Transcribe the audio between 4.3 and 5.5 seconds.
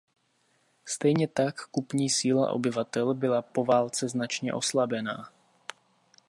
oslabená.